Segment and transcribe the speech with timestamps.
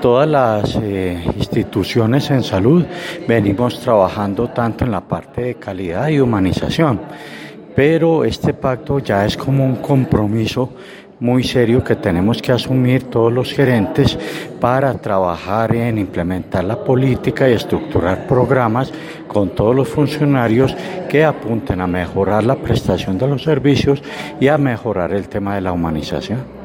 [0.00, 2.84] Todas las eh, instituciones en salud
[3.26, 7.00] venimos trabajando tanto en la parte de calidad y humanización,
[7.74, 10.74] pero este pacto ya es como un compromiso
[11.18, 14.16] muy serio que tenemos que asumir todos los gerentes
[14.60, 18.92] para trabajar en implementar la política y estructurar programas
[19.26, 20.76] con todos los funcionarios
[21.08, 24.00] que apunten a mejorar la prestación de los servicios
[24.38, 26.57] y a mejorar el tema de la humanización.